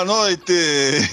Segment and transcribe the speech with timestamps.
[0.00, 0.54] Boa noite!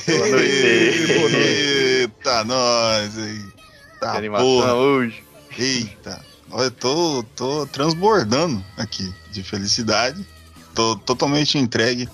[0.07, 1.35] Boa noite.
[1.35, 3.17] Eita, nós!
[3.17, 3.51] Eita,
[3.99, 4.73] Que animação porra.
[4.75, 5.23] hoje.
[5.57, 6.25] Eita!
[6.53, 10.25] Eu tô, tô transbordando aqui de felicidade.
[10.73, 12.07] Tô totalmente entregue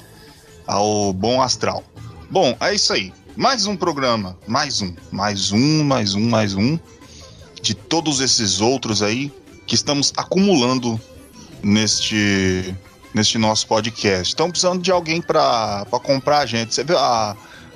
[0.66, 1.84] ao bom astral.
[2.32, 3.14] Bom, é isso aí.
[3.36, 4.36] Mais um programa.
[4.48, 4.96] Mais um.
[5.12, 6.80] Mais um, mais um, mais um.
[7.62, 9.32] De todos esses outros aí
[9.68, 11.00] que estamos acumulando
[11.62, 12.76] neste
[13.14, 14.30] neste nosso podcast.
[14.30, 16.74] Estão precisando de alguém para comprar a gente.
[16.74, 17.36] Você viu a,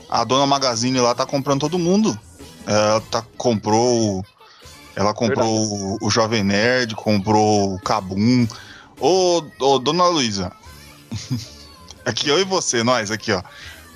[0.10, 2.18] a dona Magazine lá tá comprando todo mundo.
[2.66, 4.26] Ela tá, comprou.
[4.96, 8.48] Ela comprou o, o Jovem Nerd, comprou o Cabum.
[9.00, 10.52] Ô, ô dona Luísa.
[12.04, 13.44] aqui, eu e você, nós, aqui, ó.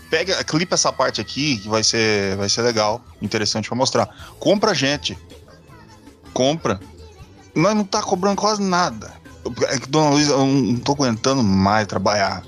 [0.10, 4.08] Pega, clipa essa parte aqui que vai ser, vai ser legal, interessante pra mostrar.
[4.40, 5.18] Compra a gente.
[6.34, 6.80] Compra.
[7.56, 9.21] Nós não tá cobrando quase nada.
[9.68, 12.44] É que, dona Luísa, eu não tô aguentando mais trabalhar.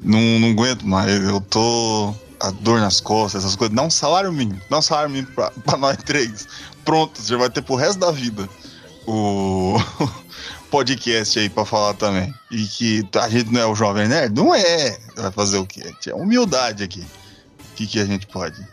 [0.00, 1.10] Não, não aguento mais.
[1.22, 2.14] Eu tô.
[2.40, 3.74] A dor nas costas, essas coisas.
[3.74, 4.60] Dá um salário mínimo.
[4.68, 6.46] Dá um salário mínimo pra, pra nós três.
[6.84, 8.48] Pronto, você vai ter pro resto da vida
[9.06, 9.76] o
[10.70, 12.34] podcast aí pra falar também.
[12.50, 14.34] E que a gente não é o Jovem Nerd?
[14.34, 14.98] Não é.
[15.16, 15.94] Vai fazer o quê?
[16.06, 17.00] É humildade aqui.
[17.00, 18.66] O que, que a gente pode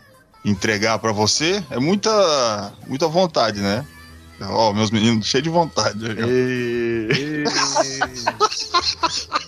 [0.44, 1.62] entregar pra você?
[1.70, 3.86] É muita, muita vontade, né?
[4.48, 5.98] Ó, meus meninos cheios de vontade.
[6.06, 6.26] ó.
[6.26, 7.44] E...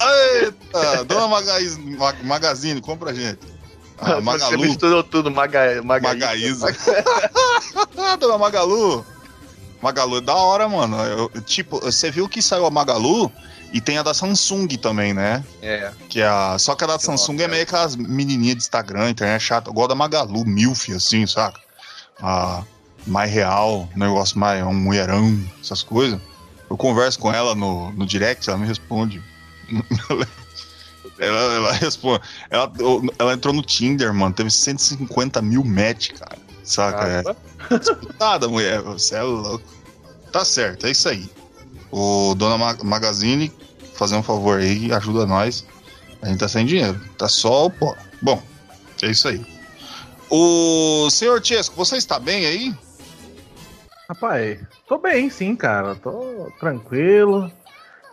[0.00, 3.38] Eita, dona Magaz, Mag- Magazine, compra a gente.
[3.98, 6.08] Ah, Você Magalu, misturou tudo, Maga, Maga...
[6.08, 6.66] Magaísa.
[8.18, 9.04] dona Magalu.
[9.80, 10.96] Magalu é da hora, mano.
[11.04, 13.30] Eu- tipo, você viu que saiu a Magalu
[13.72, 15.44] e tem a da Samsung também, né?
[15.62, 18.56] É, Que é a, só que a da Que Samsung louco, é meio aquelas menininhas
[18.56, 19.70] de Instagram, internet chata.
[19.70, 21.60] Igual a da Magalu, milf, assim, saca?
[22.20, 22.62] A
[23.06, 26.20] mais real, um negócio mais, um mulherão, essas coisas.
[26.70, 29.22] Eu converso com ela no, no direct, ela me responde.
[31.18, 32.22] ela, ela responde.
[32.50, 32.72] Ela,
[33.18, 36.38] ela entrou no Tinder, mano, teve 150 mil match, cara.
[36.62, 37.04] Saca?
[37.06, 37.36] É, Caramba.
[38.18, 39.64] Nada, mulher, você é louco.
[40.32, 41.30] Tá certo, é isso aí.
[41.90, 43.52] O Dona Ma- Magazine,
[43.94, 45.64] fazer um favor aí, ajuda nós.
[46.22, 47.94] A gente tá sem dinheiro, tá só o pó.
[48.20, 48.42] Bom,
[49.02, 49.44] é isso aí.
[50.30, 52.74] O senhor Tiesco, você está bem aí?
[54.08, 55.94] Rapaz, tô bem sim, cara.
[55.94, 57.50] Tô tranquilo.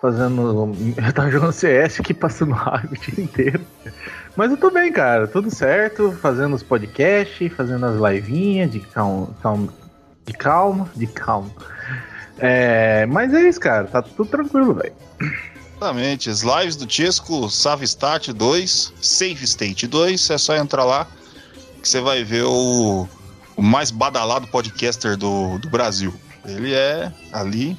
[0.02, 0.76] Fazendo.
[0.98, 3.66] Eu tava jogando CS aqui, passando raiva o dia inteiro.
[4.36, 5.28] Mas eu tô bem, cara.
[5.28, 6.12] Tudo certo.
[6.14, 9.36] Fazendo os podcasts, fazendo as livinhas de calma.
[9.42, 9.68] calma
[10.26, 11.52] de calma, de calma.
[12.38, 13.88] É, mas é isso, cara.
[13.88, 14.94] Tá tudo tranquilo, velho.
[15.76, 21.08] Exatamente, as lives do Tiesco, Save State 2, Safe State 2, é só entrar lá
[21.82, 23.08] que você vai ver o,
[23.56, 26.14] o mais badalado podcaster do, do Brasil.
[26.46, 27.78] Ele é ali,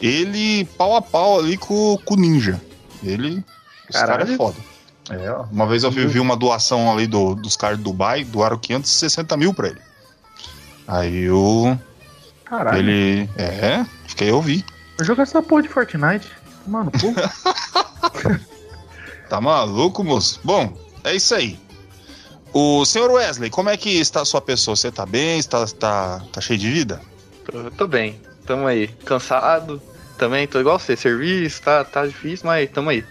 [0.00, 2.60] ele pau a pau ali com, com o Ninja.
[3.02, 3.44] Ele,
[3.88, 4.32] esse cara Caralho.
[4.32, 4.56] é foda.
[5.10, 8.24] É, ó, uma vez eu vi, vi uma doação ali do, dos caras de Dubai,
[8.24, 9.80] doaram 560 mil pra ele.
[10.86, 11.78] Aí eu,
[12.44, 12.78] Caralho.
[12.78, 14.64] ele, é, fiquei eu vi.
[14.98, 16.28] Eu jogo essa porra de Fortnite.
[16.66, 17.08] Mano, pô.
[19.30, 20.40] Tá maluco, moço?
[20.42, 21.56] Bom, é isso aí.
[22.52, 24.76] O senhor Wesley, como é que está a sua pessoa?
[24.76, 25.38] Você tá bem?
[25.38, 27.00] Está, tá, tá cheio de vida?
[27.50, 28.20] tô, tô bem.
[28.46, 28.88] Tamo aí.
[29.04, 29.80] Cansado.
[30.18, 30.96] Também, tô igual você.
[30.96, 33.04] Serviço, tá, tá difícil, mas tamo aí.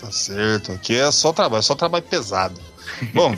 [0.00, 0.72] Tá certo.
[0.72, 2.60] Aqui é só trabalho, só trabalho pesado.
[3.12, 3.36] Bom,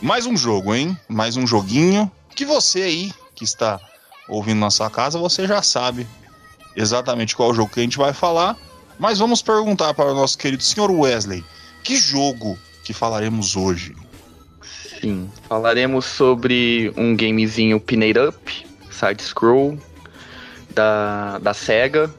[0.00, 0.98] mais um jogo, hein?
[1.08, 3.80] Mais um joguinho que você aí que está
[4.28, 6.06] ouvindo na sua casa, você já sabe
[6.76, 8.56] exatamente qual jogo que a gente vai falar.
[8.98, 11.44] Mas vamos perguntar para o nosso querido senhor Wesley,
[11.82, 13.94] que jogo que falaremos hoje?
[15.00, 15.30] Sim.
[15.48, 19.78] Falaremos sobre um gamezinho Pinate Up, side scroll,
[20.70, 22.12] da, da SEGA,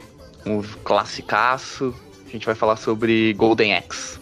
[0.44, 1.94] um classicaço.
[2.26, 4.18] A gente vai falar sobre Golden Axe.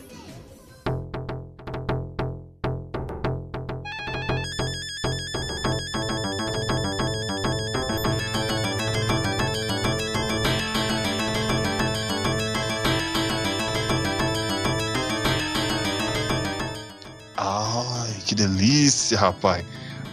[18.32, 19.64] Que delícia, rapaz.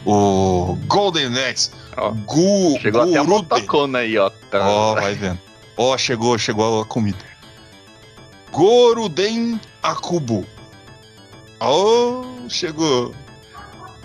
[0.06, 1.72] O Golden Axe.
[1.96, 4.30] Ó, Gu, Chegou até a motocona aí, ó.
[4.52, 4.68] Tá.
[4.68, 5.40] Ó, vai vendo.
[5.78, 7.18] Ó, chegou, chegou a comida.
[8.52, 10.46] Goruden Akubo.
[11.62, 13.14] Oh, chegou.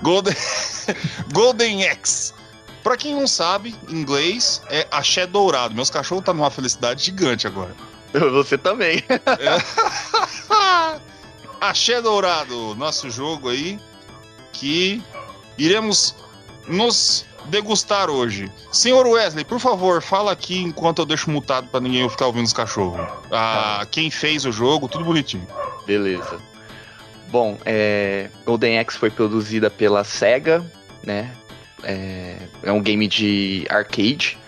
[0.02, 0.34] Golden,
[1.32, 2.34] Golden X.
[2.82, 5.74] Pra quem não sabe, em inglês é axé dourado.
[5.74, 7.74] Meus cachorros tá numa felicidade gigante agora.
[8.12, 9.02] Você também.
[9.08, 11.00] É.
[11.60, 13.80] axé dourado, nosso jogo aí
[14.54, 15.02] que
[15.58, 16.14] iremos
[16.66, 18.50] nos degustar hoje.
[18.72, 22.52] Senhor Wesley, por favor, fala aqui enquanto eu deixo mutado para ninguém ficar ouvindo os
[22.52, 23.06] cachorros.
[23.30, 25.46] Ah, quem fez o jogo, tudo bonitinho.
[25.86, 26.38] Beleza.
[27.28, 30.64] Bom, é, Golden Axe foi produzida pela SEGA,
[31.02, 31.30] né?
[31.82, 34.38] É, é um game de arcade,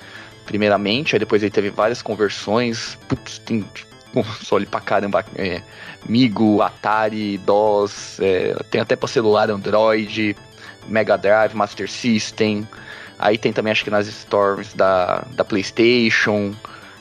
[0.47, 2.97] primeiramente, aí depois ele teve várias conversões.
[3.09, 3.69] Putz, tem
[4.13, 5.25] console pra caramba.
[5.35, 5.61] É,
[6.09, 10.37] Migo, Atari, DOS, é, tem até pra celular Android,
[10.89, 12.67] Mega Drive, Master System.
[13.19, 16.55] Aí tem também, acho que nas stores da, da PlayStation,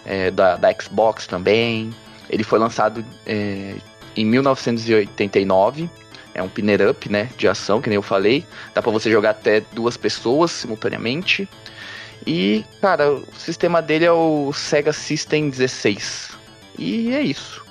[0.06, 1.94] é, da, da Xbox também.
[2.30, 3.76] Ele foi lançado é,
[4.16, 5.90] em 1989.
[6.34, 7.30] É um pinner up, né?
[7.38, 8.46] De ação, que nem eu falei.
[8.74, 11.48] Dá pra você jogar até duas pessoas simultaneamente.
[12.26, 16.32] E, cara, o sistema dele é o Sega System 16.
[16.78, 17.65] E é isso.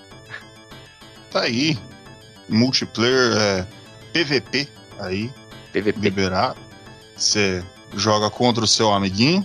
[1.35, 1.77] Tá aí.
[2.49, 3.67] Multiplayer é,
[4.13, 4.69] PVP
[5.01, 5.33] aí.
[5.73, 5.99] PVP.
[6.01, 6.55] Liberar.
[7.17, 7.61] Você
[7.97, 9.45] joga contra o seu amiguinho.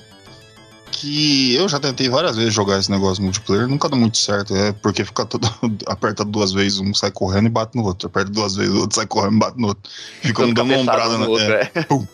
[0.92, 4.56] Que eu já tentei várias vezes jogar esse negócio multiplayer, nunca dá muito certo.
[4.56, 5.48] É porque fica todo.
[5.88, 8.08] aperta duas vezes, um sai correndo e bate no outro.
[8.08, 9.92] Aperta duas vezes, o outro sai correndo e bate no outro.
[10.22, 11.72] Fica um dando ombrada no outro, é.
[11.74, 11.84] é.
[11.84, 12.06] Pum,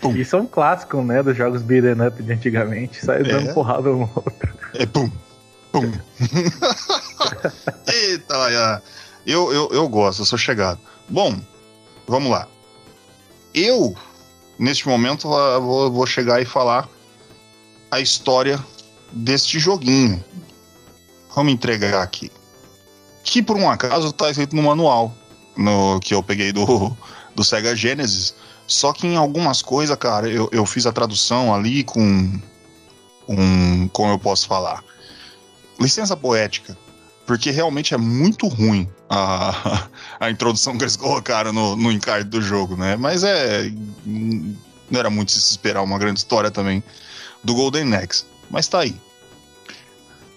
[0.00, 0.16] pum.
[0.16, 1.22] Isso é um clássico, né?
[1.22, 3.04] Dos jogos beat'em up de antigamente.
[3.04, 3.52] Sai dando É.
[3.52, 4.54] porrada um no outro.
[4.74, 5.10] É pum,
[5.70, 5.92] pum.
[7.86, 8.82] Eita, olha.
[9.26, 10.80] Eu, eu, eu gosto, eu sou chegado.
[11.08, 11.38] Bom,
[12.06, 12.48] vamos lá.
[13.54, 13.94] Eu,
[14.58, 16.88] neste momento, vou, vou chegar e falar
[17.90, 18.62] a história
[19.12, 20.24] deste joguinho.
[21.34, 22.30] Vamos entregar aqui.
[23.22, 25.14] Que por um acaso está escrito no manual
[25.56, 26.96] no, que eu peguei do,
[27.34, 28.34] do Sega Genesis.
[28.66, 32.40] Só que em algumas coisas, cara, eu, eu fiz a tradução ali com
[33.28, 33.88] um.
[33.88, 34.82] Como eu posso falar?
[35.78, 36.76] Licença poética.
[37.26, 39.88] Porque realmente é muito ruim a,
[40.18, 42.96] a introdução que eles colocaram no, no encarte do jogo, né?
[42.96, 43.70] Mas é.
[44.04, 46.82] Não era muito se esperar uma grande história também
[47.42, 48.24] do Golden Axe.
[48.50, 48.94] Mas tá aí.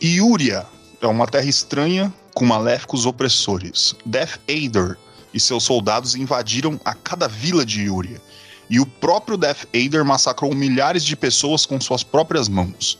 [0.01, 0.65] Iúria
[1.01, 3.95] é uma terra estranha com maléficos opressores.
[4.05, 4.97] Death Aider
[5.33, 8.21] e seus soldados invadiram a cada vila de Iúria.
[8.69, 12.97] E o próprio Death Aider massacrou milhares de pessoas com suas próprias mãos.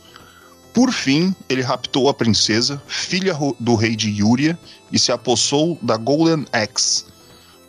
[0.76, 4.58] Por fim, ele raptou a princesa, filha do rei de Iúria,
[4.92, 7.06] e se apossou da Golden Axe,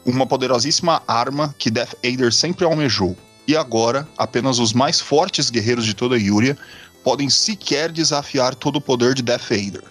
[0.06, 3.16] uma poderosíssima arma que Death Aider sempre almejou.
[3.48, 6.58] E agora, apenas os mais fortes guerreiros de toda Iúria
[7.02, 9.86] podem sequer desafiar todo o poder de Death Aider.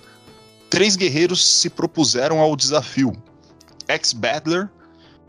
[0.68, 3.16] Três guerreiros se propuseram ao desafio:
[3.88, 4.68] Ex-Battler,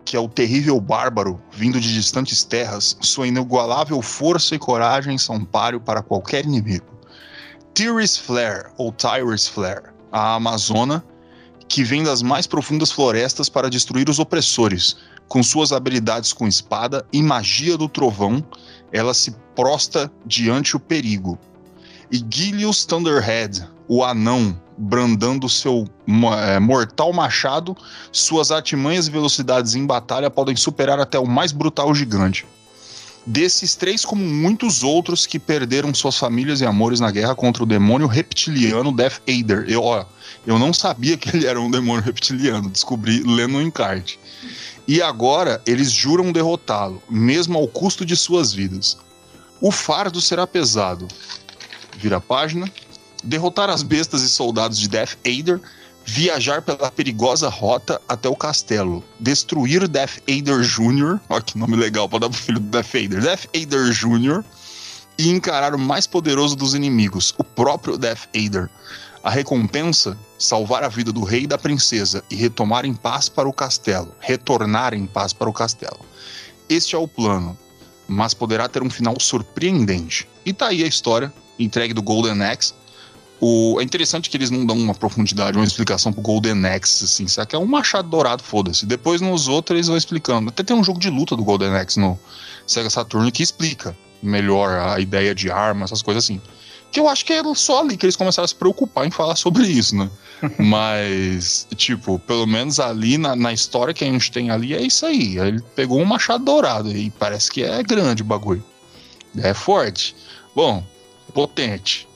[0.04, 5.45] que é o terrível bárbaro vindo de distantes terras, sua inigualável força e coragem são
[5.45, 6.96] páreo para qualquer inimigo.
[7.78, 11.06] Tyrus Flare, ou Tyrus Flare, a Amazona,
[11.68, 14.98] que vem das mais profundas florestas para destruir os opressores.
[15.28, 18.44] Com suas habilidades com espada e magia do trovão,
[18.92, 21.38] ela se prosta diante o perigo.
[22.12, 27.78] E Gilius Thunderhead, o anão, brandando seu eh, mortal machado,
[28.12, 32.44] suas artimanhas e velocidades em batalha podem superar até o mais brutal gigante.
[33.30, 37.66] Desses três, como muitos outros que perderam suas famílias e amores na guerra contra o
[37.66, 39.66] demônio reptiliano Death Aider.
[39.68, 40.06] Eu, ó,
[40.46, 44.18] eu não sabia que ele era um demônio reptiliano, descobri lendo o encarte.
[44.88, 48.98] E agora eles juram derrotá-lo, mesmo ao custo de suas vidas.
[49.60, 51.06] O fardo será pesado.
[51.98, 52.72] Vira a página.
[53.22, 55.60] Derrotar as bestas e soldados de Death Aider,
[56.07, 62.07] viajar pela perigosa rota até o castelo, destruir Death Aider Jr., olha que nome legal
[62.07, 64.44] para dar pro filho do Death Aider, Death Aider Jr.,
[65.19, 68.69] e encarar o mais poderoso dos inimigos, o próprio Death Aider.
[69.21, 73.49] A recompensa: salvar a vida do rei e da princesa e retomar em paz para
[73.49, 75.99] o castelo, retornar em paz para o castelo.
[76.69, 77.57] Este é o plano,
[78.07, 80.28] mas poderá ter um final surpreendente.
[80.45, 82.73] E tá aí a história, entregue do Golden Axe.
[83.40, 87.28] O, é interessante que eles não dão uma profundidade, uma explicação pro Golden Axe, assim,
[87.28, 87.50] sabe?
[87.50, 88.86] Que é um machado dourado, foda-se.
[88.86, 90.50] Depois nos outros eles vão explicando.
[90.50, 92.20] Até tem um jogo de luta do Golden Axe no
[92.66, 96.42] Sega Saturn que explica melhor a ideia de arma, essas coisas assim.
[96.92, 99.36] Que eu acho que é só ali que eles começaram a se preocupar em falar
[99.36, 100.10] sobre isso, né?
[100.58, 105.06] Mas, tipo, pelo menos ali na, na história que a gente tem ali é isso
[105.06, 105.38] aí.
[105.38, 108.64] Ele pegou um machado dourado e parece que é grande o bagulho.
[109.38, 110.16] É forte.
[110.56, 110.84] Bom,
[111.34, 112.08] potente.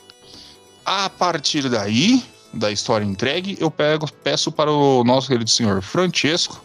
[0.85, 2.23] A partir daí,
[2.53, 6.63] da história entregue, eu pego, peço para o nosso querido senhor Francesco,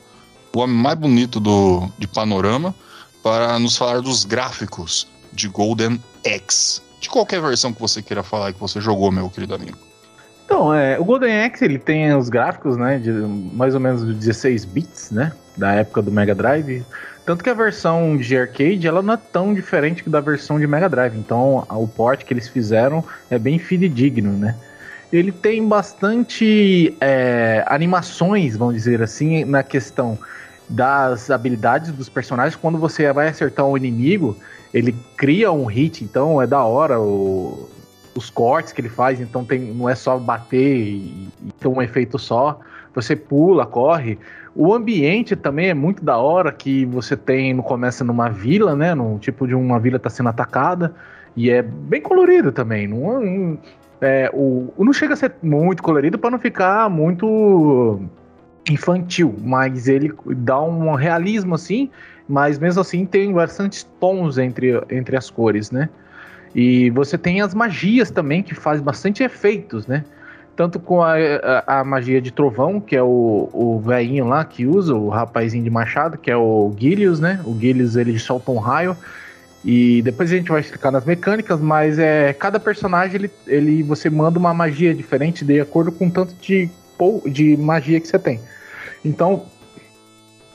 [0.55, 2.75] o homem mais bonito do, de panorama,
[3.23, 6.81] para nos falar dos gráficos de Golden Axe.
[7.01, 9.86] De qualquer versão que você queira falar que você jogou, meu querido amigo.
[10.47, 14.65] Então, é, o Golden Axe ele tem os gráficos, né, de mais ou menos 16
[14.65, 16.87] bits, né, da época do Mega Drive.
[17.27, 20.67] Tanto que a versão de arcade ela não é tão diferente que da versão de
[20.67, 21.17] Mega Drive.
[21.19, 24.55] Então, o port que eles fizeram é bem fidedigno, né?
[25.13, 30.17] Ele tem bastante é, animações, vamos dizer assim, na questão
[30.69, 32.55] das habilidades dos personagens.
[32.55, 34.37] Quando você vai acertar um inimigo,
[34.73, 37.69] ele cria um hit, então é da hora o,
[38.19, 41.81] os cortes que ele faz, então tem, não é só bater e, e ter um
[41.83, 42.59] efeito só.
[42.95, 44.19] Você pula, corre.
[44.55, 48.95] O ambiente também é muito da hora, que você tem, começa numa vila, né?
[48.95, 50.95] Num tipo de uma vila tá sendo atacada.
[51.37, 52.89] E é bem colorido também.
[52.89, 53.59] Não, não,
[54.01, 58.01] é, o, não chega a ser muito colorido para não ficar muito
[58.69, 61.91] infantil, mas ele dá um realismo assim,
[62.29, 65.89] mas mesmo assim tem bastantes tons entre, entre as cores, né?
[66.55, 70.05] E você tem as magias também, que faz bastante efeitos, né?
[70.55, 71.15] Tanto com a,
[71.67, 75.63] a, a magia de trovão, que é o, o velhinho lá que usa, o rapazinho
[75.63, 77.41] de machado, que é o Gilius, né?
[77.45, 78.97] O Gilius ele solta um raio.
[79.65, 84.09] E depois a gente vai explicar nas mecânicas, mas é cada personagem ele, ele você
[84.09, 86.71] manda uma magia diferente de acordo com o tanto de,
[87.27, 88.41] de magia que você tem.
[89.05, 89.45] Então,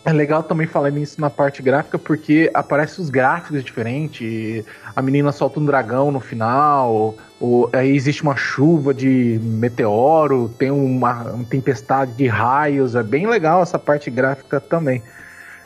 [0.03, 4.65] é legal também falar nisso na parte gráfica, porque aparecem os gráficos diferentes.
[4.95, 10.71] A menina solta um dragão no final, ou, aí existe uma chuva de meteoro, tem
[10.71, 12.95] uma, uma, tempestade de raios.
[12.95, 15.03] É bem legal essa parte gráfica também.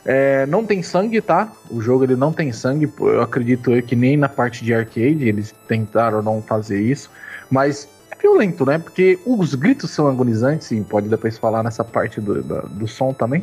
[0.04, 1.50] É, não tem sangue, tá?
[1.70, 2.92] O jogo ele não tem sangue.
[3.00, 7.10] Eu acredito eu que nem na parte de arcade eles tentaram não fazer isso.
[7.50, 8.78] Mas é violento, né?
[8.78, 10.82] Porque os gritos são agonizantes, sim.
[10.82, 13.42] Pode depois falar nessa parte do, do, do som também.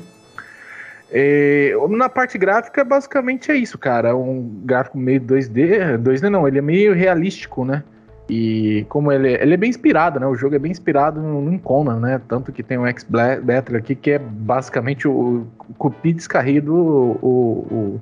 [1.16, 4.10] É, na parte gráfica, basicamente é isso, cara.
[4.10, 6.00] É um gráfico meio 2D.
[6.00, 7.84] 2D não, ele é meio realístico, né?
[8.28, 10.26] E como ele, ele é bem inspirado, né?
[10.26, 12.20] O jogo é bem inspirado no, no Conan, né?
[12.28, 18.00] Tanto que tem o X-Battle aqui, que é basicamente o, o Cupi descarrido, o,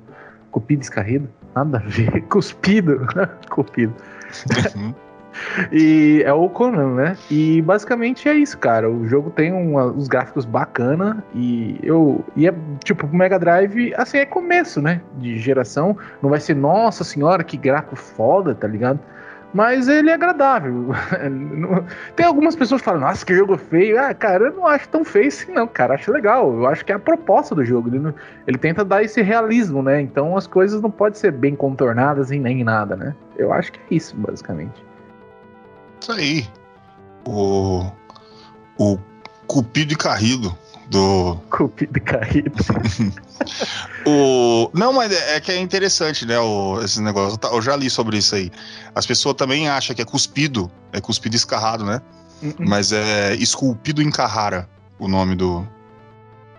[0.50, 1.28] o descarrido?
[1.54, 2.22] Nada a ver.
[2.30, 3.06] Cuspido.
[3.50, 3.94] Cupido.
[4.74, 4.94] Uhum.
[5.70, 7.16] E é o Conan, né?
[7.30, 8.90] E basicamente é isso, cara.
[8.90, 14.18] O jogo tem uma, uns gráficos bacana e eu e é tipo Mega Drive, assim
[14.18, 15.00] é começo, né?
[15.18, 15.96] De geração.
[16.22, 19.00] Não vai ser nossa senhora que gráfico foda, tá ligado?
[19.54, 20.88] Mas ele é agradável.
[22.16, 24.00] Tem algumas pessoas que falam, nossa, que jogo feio.
[24.00, 25.94] Ah, cara, eu não acho tão feio assim, não, cara.
[25.94, 26.54] Acho legal.
[26.54, 27.90] Eu acho que é a proposta do jogo.
[27.90, 28.14] Ele, não...
[28.46, 30.00] ele tenta dar esse realismo, né?
[30.00, 33.14] Então as coisas não podem ser bem contornadas e nem nada, né?
[33.36, 34.82] Eu acho que é isso, basicamente.
[36.02, 36.48] Isso aí.
[37.24, 37.86] O.
[38.76, 38.98] O
[39.46, 40.56] Cupido e Carrido
[40.88, 41.38] do.
[41.48, 42.52] Cupido e Carrido.
[44.04, 44.68] o...
[44.74, 46.40] Não, mas é, é, que é interessante, né?
[46.40, 47.38] O, esse negócio.
[47.52, 48.50] Eu já li sobre isso aí.
[48.96, 52.02] As pessoas também acham que é cuspido, é cuspido escarrado, né?
[52.42, 52.68] Uh -uh.
[52.68, 54.68] Mas é esculpido em Carrara
[54.98, 55.64] o nome do.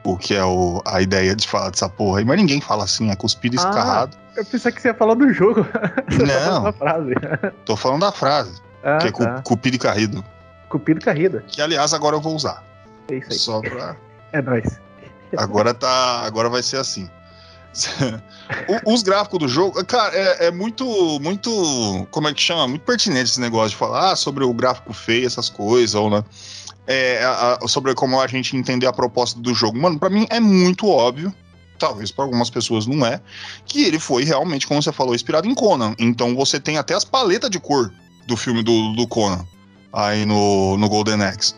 [0.06, 2.26] O que é o, a ideia de falar dessa porra aí.
[2.26, 4.18] Mas ninguém fala assim, é cuspido ah, escarrado.
[4.38, 5.66] Eu pensei que você ia falar do jogo.
[6.26, 7.52] Não.
[7.66, 8.62] Tô falando da frase.
[8.84, 9.42] Ah, que é tá.
[9.42, 10.24] Cupido e Carrido.
[10.70, 11.44] Cupido e Carrido.
[11.48, 12.64] Que, aliás, agora eu vou usar.
[13.10, 13.38] É isso aí.
[13.38, 13.96] Só pra...
[14.32, 14.80] É nóis.
[15.38, 16.22] Agora tá.
[16.26, 17.10] Agora vai ser assim.
[18.86, 20.86] Os gráficos do jogo, cara, é, é, muito,
[21.20, 22.68] muito, como é que chama?
[22.68, 26.24] Muito pertinente esse negócio de falar sobre o gráfico feio, essas coisas, ou né?
[26.86, 29.80] É, a, a, sobre como a gente entender a proposta do jogo.
[29.80, 31.34] Mano, para mim é muito óbvio,
[31.80, 33.20] talvez para algumas pessoas não é,
[33.66, 35.96] que ele foi realmente, como você falou, inspirado em Conan.
[35.98, 37.92] Então você tem até as paletas de cor
[38.28, 39.46] do filme do, do Conan,
[39.92, 41.56] aí no, no Golden Axe.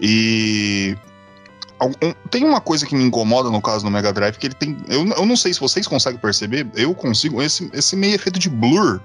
[0.00, 0.96] E
[2.30, 4.76] tem uma coisa que me incomoda no caso do Mega Drive, que ele tem.
[4.88, 7.40] Eu, eu não sei se vocês conseguem perceber, eu consigo.
[7.40, 9.00] Esse, esse meio efeito de blur,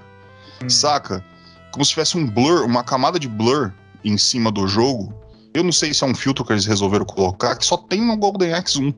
[0.64, 0.70] hum.
[0.70, 1.24] saca?
[1.72, 3.72] Como se tivesse um blur, uma camada de blur
[4.04, 5.14] em cima do jogo.
[5.54, 8.18] Eu não sei se é um filtro que eles resolveram colocar, que só tem no
[8.18, 8.94] Golden Axe 1.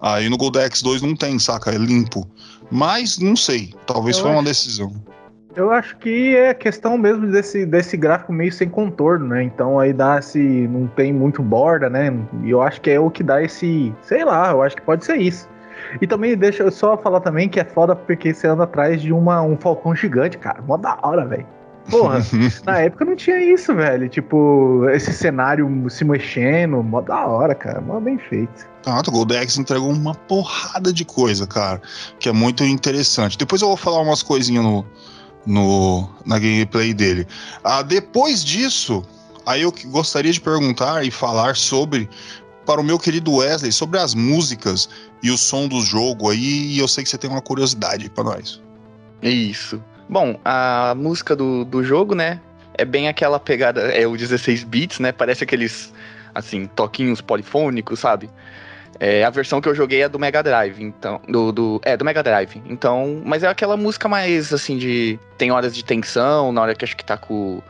[0.00, 1.70] Aí no Golden Axe 2 não tem, saca?
[1.70, 2.26] É limpo.
[2.70, 3.74] Mas não sei.
[3.86, 4.92] Talvez eu foi uma decisão.
[5.54, 9.42] Eu acho que é questão mesmo desse, desse gráfico meio sem contorno, né?
[9.42, 10.38] Então aí dá esse.
[10.38, 12.12] não tem muito borda, né?
[12.42, 13.94] E eu acho que é o que dá esse.
[14.02, 15.48] Sei lá, eu acho que pode ser isso.
[16.00, 19.12] E também deixa eu só falar também que é foda porque você anda atrás de
[19.12, 20.62] uma, um falcão gigante, cara.
[20.62, 21.46] Mó da hora, velho.
[21.90, 22.20] Porra,
[22.64, 24.08] na época não tinha isso, velho.
[24.08, 27.80] Tipo, esse cenário se mexendo, mó da hora, cara.
[27.80, 28.66] Mó bem feito.
[28.86, 31.80] Ah, o Goldex entregou uma porrada de coisa, cara,
[32.18, 33.36] que é muito interessante.
[33.36, 34.84] Depois eu vou falar umas coisinhas no,
[35.46, 37.26] no, na gameplay dele.
[37.64, 39.04] Ah, depois disso,
[39.44, 42.08] Aí eu gostaria de perguntar e falar sobre
[42.64, 44.88] para o meu querido Wesley sobre as músicas
[45.22, 48.24] e o som do jogo aí, e eu sei que você tem uma curiosidade para
[48.24, 48.62] nós.
[49.20, 49.82] Isso.
[50.08, 52.40] Bom, a música do, do jogo, né,
[52.74, 55.92] é bem aquela pegada, é o 16 bits, né, parece aqueles,
[56.34, 58.30] assim, toquinhos polifônicos, sabe?
[59.00, 61.20] É, a versão que eu joguei é do Mega Drive, então.
[61.28, 62.62] Do, do, é, do Mega Drive.
[62.66, 63.22] Então.
[63.24, 65.18] Mas é aquela música mais assim de.
[65.36, 67.62] Tem horas de tensão, na hora que acho que tá com.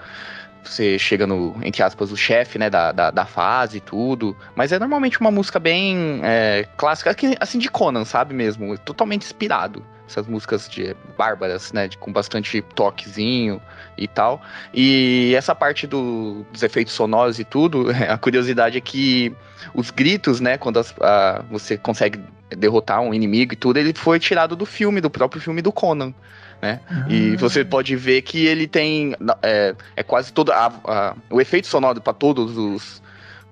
[0.63, 4.37] Você chega no, entre aspas, o chefe, né, da, da, da, fase e tudo.
[4.55, 8.79] Mas é normalmente uma música bem é, clássica, assim, de Conan, sabe mesmo?
[8.79, 13.61] Totalmente inspirado essas músicas de bárbaras, né, de, com bastante toquezinho
[13.97, 14.43] e tal.
[14.73, 19.35] E essa parte do, dos efeitos sonoros e tudo, a curiosidade é que
[19.75, 24.19] os gritos, né, quando as, a, você consegue derrotar um inimigo e tudo, ele foi
[24.19, 26.13] tirado do filme, do próprio filme do Conan.
[26.61, 26.79] Né?
[26.89, 27.07] Ah.
[27.09, 31.67] E você pode ver que ele tem é, é quase todo a, a, o efeito
[31.67, 33.03] sonoro para todos os,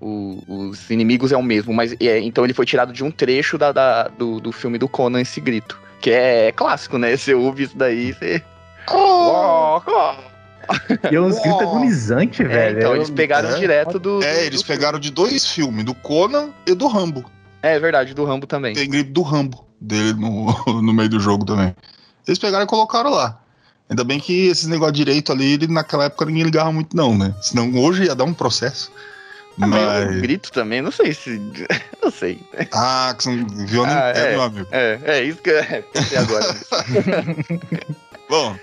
[0.00, 3.59] os, os, inimigos é o mesmo, mas é, então ele foi tirado de um trecho
[3.59, 5.81] da, da do, do filme do Conan esse grito.
[6.00, 7.16] Que é clássico, né?
[7.16, 8.42] Você ouve isso daí, você.
[8.92, 9.80] Oh!
[11.11, 12.78] E é uns gritos agonizantes, é, velho.
[12.78, 14.23] Então, eles pegaram é, direto do.
[14.23, 17.25] É, eles do pegaram de dois filmes, do Conan e do Rambo.
[17.62, 18.75] É verdade, do Rambo também.
[18.75, 20.52] Tem grito do Rambo dele no,
[20.83, 21.75] no meio do jogo também.
[22.26, 23.40] Eles pegaram e colocaram lá.
[23.88, 27.35] Ainda bem que esses negócios direito ali, ele, naquela época ninguém ligava muito, não, né?
[27.42, 28.92] Senão hoje ia dar um processo.
[29.69, 30.11] Mas...
[30.11, 31.40] Um grito também, não sei se.
[32.02, 32.40] Não sei.
[32.73, 34.67] Ah, que viu nem ah, é, meu amigo.
[34.71, 35.62] É, é isso que eu
[35.93, 36.57] pensei agora.
[38.29, 38.57] Bom,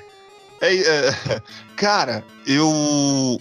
[0.59, 1.41] é, é,
[1.75, 3.39] cara, eu.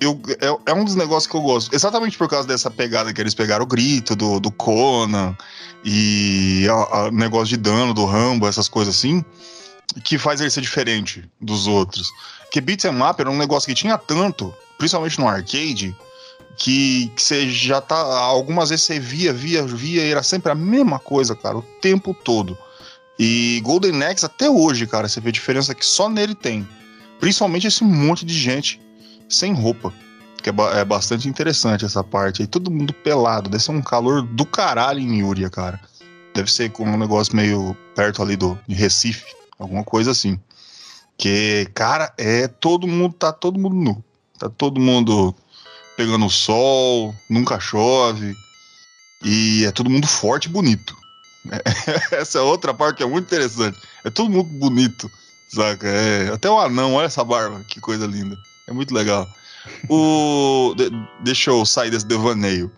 [0.00, 1.74] Eu, é, é, um dos negócios que eu gosto.
[1.74, 5.36] Exatamente por causa dessa pegada que eles pegaram o grito do, do Conan
[5.84, 9.24] e o negócio de dano do Rambo, essas coisas assim,
[10.04, 12.08] que faz ele ser diferente dos outros.
[12.52, 15.96] Que Beats and Up era um negócio que tinha tanto, principalmente no arcade,
[16.58, 17.96] que, que você já tá.
[17.96, 22.12] Algumas vezes você via, via, via, e era sempre a mesma coisa, cara, o tempo
[22.12, 22.58] todo.
[23.16, 26.68] E Golden Axe até hoje, cara, você vê a diferença que só nele tem.
[27.20, 28.80] Principalmente esse monte de gente
[29.28, 29.92] sem roupa.
[30.42, 32.48] Que é, é bastante interessante essa parte aí.
[32.48, 33.48] Todo mundo pelado.
[33.48, 35.80] Deve ser um calor do caralho em Yúria, cara.
[36.34, 39.24] Deve ser com um negócio meio perto ali do de Recife.
[39.58, 40.38] Alguma coisa assim.
[41.16, 43.14] Que, cara, é todo mundo.
[43.14, 44.04] Tá todo mundo nu.
[44.38, 45.34] Tá todo mundo
[45.98, 48.36] pegando sol, nunca chove.
[49.24, 50.96] E é todo mundo forte e bonito.
[52.12, 53.76] Essa é outra parte que é muito interessante.
[54.04, 55.10] É todo mundo bonito,
[55.48, 55.88] saca?
[55.88, 58.38] É, até o anão, olha essa barba, que coisa linda.
[58.68, 59.28] É muito legal.
[59.88, 60.88] O, de,
[61.24, 62.70] deixa eu sair desse devaneio.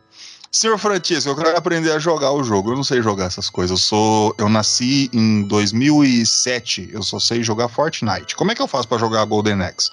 [0.51, 2.73] Senhor Francisco, eu quero aprender a jogar o jogo.
[2.73, 3.79] Eu não sei jogar essas coisas.
[3.79, 6.89] Eu sou, eu nasci em 2007.
[6.91, 8.35] Eu só sei jogar Fortnite.
[8.35, 9.91] Como é que eu faço para jogar Golden Axe?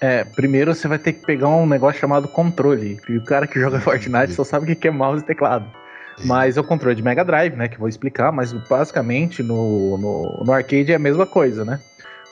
[0.00, 3.00] É, primeiro você vai ter que pegar um negócio chamado controle.
[3.08, 5.66] E o cara que joga Fortnite só sabe o que é mouse e teclado.
[6.24, 7.68] Mas é o controle de Mega Drive, né?
[7.68, 11.78] Que vou explicar, mas basicamente no, no, no arcade é a mesma coisa, né?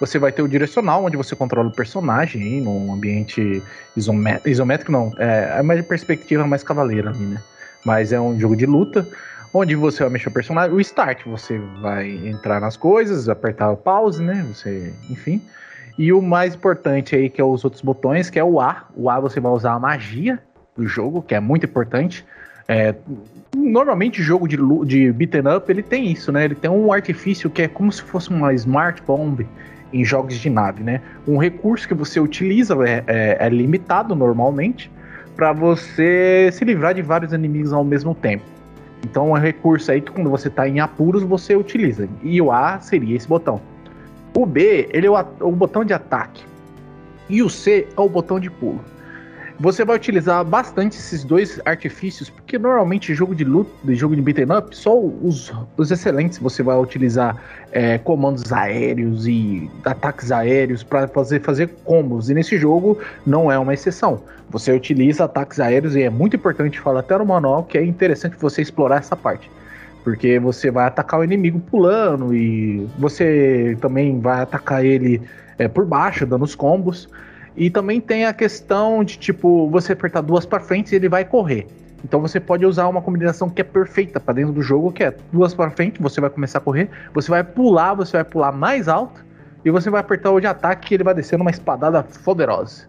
[0.01, 3.63] Você vai ter o direcional, onde você controla o personagem hein, num ambiente
[3.97, 7.43] isométrico, isométrico não, é, é uma perspectiva mais cavaleira ali, né?
[7.85, 9.09] Mas é um jogo de luta,
[9.55, 10.77] onde você vai mexer o personagem.
[10.77, 14.45] O start, você vai entrar nas coisas, apertar o pause, né?
[14.53, 15.41] Você, enfim.
[15.99, 18.87] E o mais importante aí, que é os outros botões, que é o A.
[18.95, 20.39] O A você vai usar a magia
[20.77, 22.25] do jogo, que é muito importante.
[22.69, 22.95] É,
[23.55, 26.45] normalmente jogo de, de beaten up ele tem isso, né?
[26.45, 29.47] Ele tem um artifício que é como se fosse uma smart bomb
[29.93, 31.01] em jogos de nave, né?
[31.27, 34.91] Um recurso que você utiliza é, é, é limitado normalmente
[35.37, 38.45] para você se livrar de vários inimigos ao mesmo tempo.
[39.05, 42.09] Então é um recurso aí que quando você está em apuros você utiliza.
[42.23, 43.61] E o A seria esse botão.
[44.37, 46.45] O B, ele é o, o botão de ataque.
[47.27, 48.85] E o C é o botão de pulo.
[49.59, 54.45] Você vai utilizar bastante esses dois artifícios, porque normalmente jogo de luta, jogo de beat'em
[54.55, 57.35] up, só os, os excelentes você vai utilizar
[57.73, 62.29] é, comandos aéreos e ataques aéreos para fazer, fazer combos.
[62.29, 64.21] E nesse jogo não é uma exceção.
[64.51, 68.37] Você utiliza ataques aéreos e é muito importante falar até no manual que é interessante
[68.39, 69.51] você explorar essa parte.
[70.07, 75.21] Porque você vai atacar o inimigo pulando e você também vai atacar ele
[75.59, 77.09] é, por baixo, dando os combos.
[77.57, 81.25] E também tem a questão de, tipo, você apertar duas para frente e ele vai
[81.25, 81.67] correr.
[82.05, 85.13] Então você pode usar uma combinação que é perfeita para dentro do jogo, que é
[85.33, 88.87] duas para frente, você vai começar a correr, você vai pular, você vai pular mais
[88.87, 89.25] alto
[89.65, 92.87] e você vai apertar o de ataque e ele vai descendo uma espadada poderosa.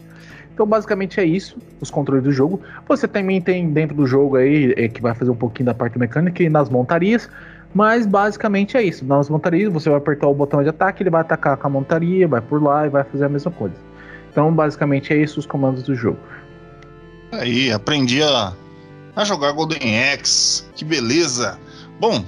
[0.57, 2.59] Então, basicamente é isso, os controles do jogo.
[2.87, 5.99] Você também tem dentro do jogo aí, é, que vai fazer um pouquinho da parte
[5.99, 7.29] mecânica e nas montarias.
[7.75, 9.05] Mas basicamente é isso.
[9.05, 12.27] Nas montarias, você vai apertar o botão de ataque, ele vai atacar com a montaria,
[12.27, 13.75] vai por lá e vai fazer a mesma coisa.
[14.31, 16.17] Então, basicamente é isso os comandos do jogo.
[17.31, 18.51] Aí, aprendi a,
[19.15, 20.63] a jogar Golden Axe.
[20.75, 21.59] Que beleza!
[21.99, 22.25] Bom,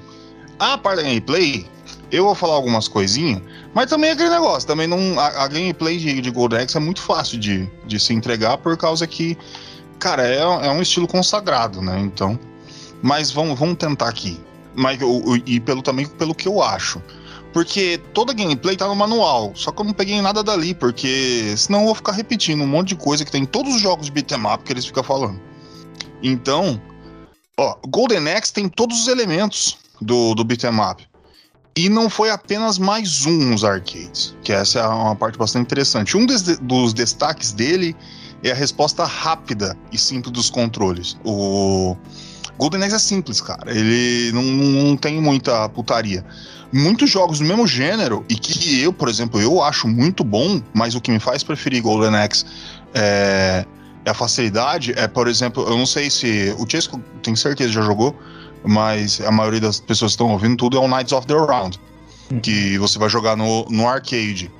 [0.59, 1.65] a parte da gameplay,
[2.11, 3.41] eu vou falar algumas coisinhas,
[3.73, 5.19] mas também é aquele negócio, também não.
[5.19, 9.07] A, a gameplay de, de Axe é muito fácil de, de se entregar por causa
[9.07, 9.37] que,
[9.99, 11.99] cara, é, é um estilo consagrado, né?
[11.99, 12.37] Então.
[13.01, 14.39] Mas vamos, vamos tentar aqui.
[14.75, 14.99] Mas,
[15.45, 17.01] e pelo, também pelo que eu acho.
[17.53, 19.53] Porque toda gameplay tá no manual.
[19.55, 22.89] Só que eu não peguei nada dali, porque senão eu vou ficar repetindo um monte
[22.89, 25.39] de coisa que tem em todos os jogos de beat'em up que eles ficam falando.
[26.21, 26.79] Então,
[27.57, 31.07] ó, Golden Axe tem todos os elementos do, do beat'em up.
[31.77, 36.17] E não foi apenas mais um nos arcades, que essa é uma parte bastante interessante.
[36.17, 37.95] Um des, dos destaques dele
[38.43, 41.17] é a resposta rápida e simples dos controles.
[41.23, 41.95] O
[42.57, 43.71] Golden Axe é simples, cara.
[43.71, 46.25] Ele não, não tem muita putaria
[46.71, 50.95] muitos jogos do mesmo gênero e que eu, por exemplo, eu acho muito bom, mas
[50.95, 52.45] o que me faz preferir Golden Axe
[52.93, 53.65] é,
[54.05, 54.93] é a facilidade.
[54.95, 58.15] É, por exemplo, eu não sei se o Chesco tem certeza já jogou,
[58.63, 61.79] mas a maioria das pessoas que estão ouvindo tudo é o Knights of the Round,
[62.31, 62.39] hum.
[62.39, 64.51] que você vai jogar no, no arcade.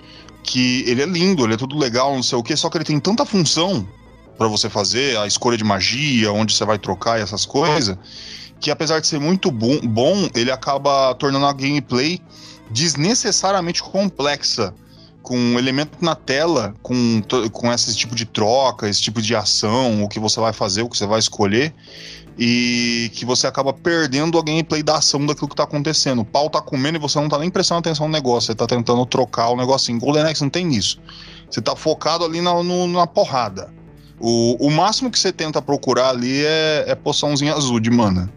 [0.41, 2.85] Que ele é lindo, ele é tudo legal, não sei o que, só que ele
[2.85, 3.85] tem tanta função
[4.37, 7.97] para você fazer, a escolha de magia, onde você vai trocar e essas coisas,
[8.59, 12.21] que apesar de ser muito bom, bom ele acaba tornando a gameplay
[12.71, 14.73] desnecessariamente complexa
[15.21, 20.03] com um elemento na tela, com, com esse tipo de troca, esse tipo de ação,
[20.03, 21.73] o que você vai fazer, o que você vai escolher,
[22.41, 26.21] e que você acaba perdendo a gameplay da ação daquilo que tá acontecendo.
[26.21, 28.65] O pau tá comendo e você não tá nem prestando atenção no negócio, você tá
[28.65, 29.99] tentando trocar o negocinho.
[29.99, 31.01] Golden Axe não tem isso.
[31.51, 33.73] Você tá focado ali na, no, na porrada.
[34.17, 38.31] O, o máximo que você tenta procurar ali é, é poçãozinha azul de mana.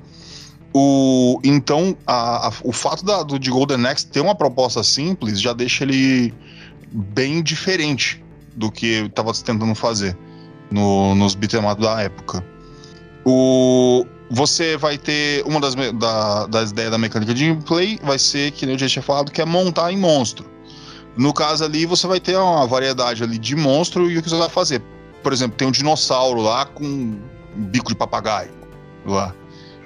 [0.75, 5.41] O, então, a, a, o fato da, do, de Golden Axe ter uma proposta simples
[5.41, 6.35] já deixa ele
[6.91, 8.25] bem diferente
[8.57, 10.19] do que estava tentando fazer
[10.73, 12.52] no, nos beat'em up da época.
[13.25, 18.51] O, você vai ter uma das, da, das ideias da mecânica de gameplay vai ser,
[18.51, 20.51] que eu já tinha falado, que é montar em monstro.
[21.17, 24.37] No caso ali, você vai ter uma variedade ali de monstro e o que você
[24.37, 24.83] vai fazer.
[25.23, 27.19] Por exemplo, tem um dinossauro lá com
[27.55, 28.51] bico de papagaio
[29.07, 29.35] lá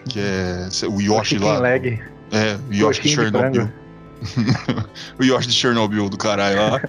[0.09, 1.59] que é o Yoshi lá.
[1.59, 2.01] Leg.
[2.33, 3.71] É, o Yoshi Chernobyl.
[5.19, 6.81] o Yoshi de Chernobyl do caralho lá.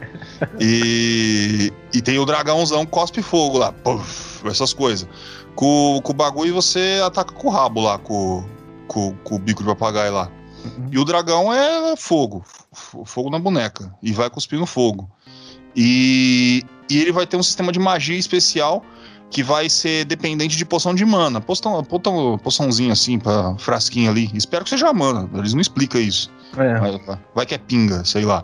[0.60, 3.72] e, e tem o dragãozão cospe fogo lá.
[3.72, 5.08] Puff, essas coisas.
[5.56, 8.46] Com, com o bagulho você ataca com o rabo lá, com,
[8.88, 10.32] com, com o bico de papagaio lá.
[10.64, 10.90] Uhum.
[10.92, 12.44] E o dragão é fogo.
[13.06, 13.94] Fogo na boneca.
[14.02, 15.10] E vai cuspindo fogo.
[15.76, 18.84] E, e ele vai ter um sistema de magia especial
[19.30, 21.42] que vai ser dependente de poção de mana.
[21.42, 24.32] Poção, poção, poçãozinho assim, pra frasquinho ali.
[24.34, 26.32] Espero que seja mana, eles não explicam isso.
[26.56, 26.80] É.
[26.80, 28.44] Vai, vai, que é pinga, sei lá.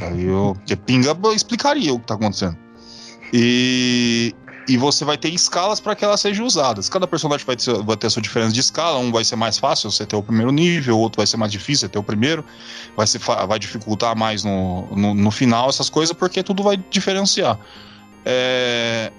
[0.00, 2.56] Aí eu, porque pinga explicaria o que tá acontecendo.
[3.32, 4.34] E,
[4.68, 6.88] e você vai ter escalas para que elas sejam usadas.
[6.88, 8.98] Cada personagem vai ter, vai ter a sua diferença de escala.
[8.98, 11.86] Um vai ser mais fácil, você ter o primeiro nível, outro vai ser mais difícil,
[11.86, 12.44] você ter o primeiro.
[12.96, 17.58] Vai, ser, vai dificultar mais no, no, no final, essas coisas, porque tudo vai diferenciar.
[18.24, 19.10] É,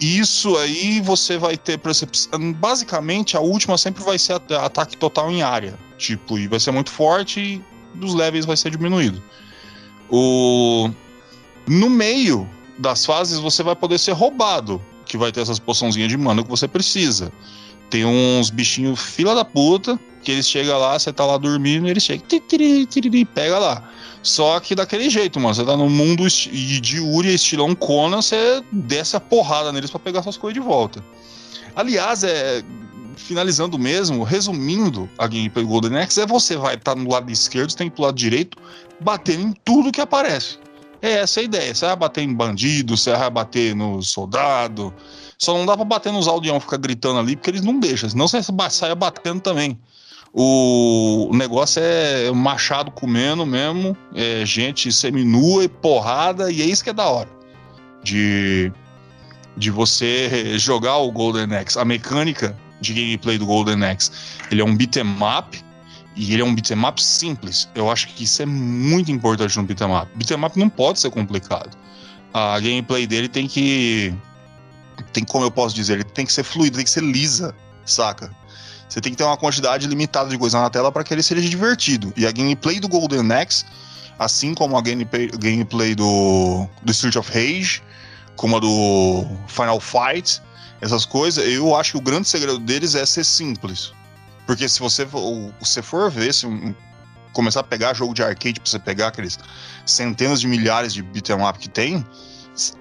[0.00, 2.52] isso aí você vai ter percepção.
[2.52, 5.78] Basicamente, a última sempre vai ser ataque total em área.
[5.96, 7.62] Tipo, e vai ser muito forte e
[7.94, 9.22] dos levels vai ser diminuído.
[10.10, 10.90] O...
[11.66, 16.16] No meio das fases você vai poder ser roubado, que vai ter essas poçãozinhas de
[16.16, 17.32] mana que você precisa.
[17.88, 22.02] Tem uns bichinhos fila da puta, que eles chegam lá, você tá lá dormindo, eles
[22.02, 23.90] chegam, tiriri, tiriri, pega lá.
[24.26, 25.54] Só que daquele jeito, mano.
[25.54, 30.20] Você tá no mundo de Uria, estilão Conan, você desce a porrada neles para pegar
[30.20, 31.02] suas coisas de volta.
[31.76, 32.62] Aliás, é.
[33.16, 37.70] Finalizando mesmo, resumindo a gameplay Golden Axe, é você vai estar tá no lado esquerdo,
[37.70, 38.58] você tem pro lado direito,
[39.00, 40.58] batendo em tudo que aparece.
[41.00, 41.74] É essa a ideia.
[41.74, 44.92] Você vai bater em bandido, você vai bater no soldado.
[45.38, 48.10] Só não dá pra bater nos aldeão ficar gritando ali, porque eles não deixam.
[48.10, 49.78] Senão você sai batendo também.
[50.38, 56.90] O, negócio é machado comendo mesmo, é gente seminua e porrada, e é isso que
[56.90, 57.30] é da hora.
[58.04, 58.70] De,
[59.56, 61.78] de você jogar o Golden Axe.
[61.78, 64.10] A mecânica de gameplay do Golden Axe,
[64.50, 65.58] ele é um beat'em up,
[66.14, 67.66] e ele é um beat'em up simples.
[67.74, 70.06] Eu acho que isso é muito importante no beat'em up.
[70.16, 71.74] Beat'em up não pode ser complicado.
[72.34, 74.14] A gameplay dele tem que
[75.14, 77.54] tem como eu posso dizer, ele tem que ser fluido, tem que ser lisa,
[77.86, 78.30] saca?
[78.88, 81.48] Você tem que ter uma quantidade limitada de coisa na tela para que ele seja
[81.48, 82.12] divertido.
[82.16, 83.64] E a gameplay do Golden Axe,
[84.18, 87.82] assim como a gameplay, gameplay do, do Street of Rage,
[88.36, 90.40] como a do Final Fight,
[90.80, 93.92] essas coisas, eu acho que o grande segredo deles é ser simples.
[94.46, 95.06] Porque se você,
[95.58, 96.46] você for ver, se
[97.32, 99.38] começar a pegar jogo de arcade pra você pegar aqueles
[99.84, 102.06] centenas de milhares de beat'em up que tem,